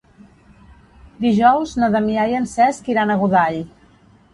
Dijous 1.27 1.75
na 1.83 1.93
Damià 1.99 2.27
i 2.35 2.41
en 2.41 2.51
Cesc 2.57 2.95
iran 2.97 3.15
a 3.19 3.23
Godall. 3.25 3.67